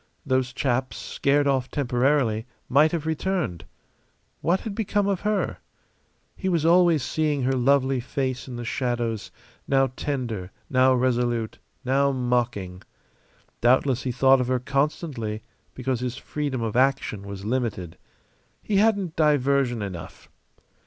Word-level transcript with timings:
Those 0.25 0.51
chaps, 0.51 0.97
scared 0.97 1.45
off 1.45 1.69
temporarily, 1.69 2.47
might 2.67 2.91
have 2.91 3.05
returned. 3.05 3.65
What 4.41 4.61
had 4.61 4.73
become 4.73 5.07
of 5.07 5.19
her? 5.19 5.57
He 6.35 6.49
was 6.49 6.65
always 6.65 7.03
seeing 7.03 7.43
her 7.43 7.51
lovely 7.53 7.99
face 7.99 8.47
in 8.47 8.55
the 8.55 8.65
shadows, 8.65 9.29
now 9.67 9.91
tender, 9.95 10.49
now 10.71 10.95
resolute, 10.95 11.59
now 11.85 12.11
mocking. 12.11 12.81
Doubtless 13.61 14.01
he 14.01 14.11
thought 14.11 14.41
of 14.41 14.47
her 14.47 14.57
constantly 14.59 15.43
because 15.75 15.99
his 15.99 16.17
freedom 16.17 16.63
of 16.63 16.75
action 16.75 17.21
was 17.21 17.45
limited. 17.45 17.95
He 18.63 18.77
hadn't 18.77 19.15
diversion 19.15 19.83
enough. 19.83 20.29